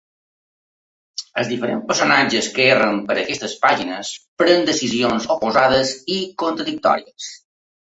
Els 1.41 1.51
diferents 1.51 1.85
personatges 1.91 2.49
que 2.57 2.67
erren 2.77 3.03
per 3.11 3.19
aquestes 3.25 3.55
pàgines 3.69 4.17
prenen 4.43 4.69
decisions 4.75 5.33
oposades 5.39 5.97
i 6.19 6.23
contradictòries. 6.47 7.35